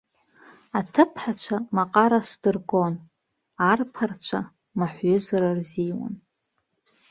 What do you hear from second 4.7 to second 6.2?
маҳәҩызара рзиуан.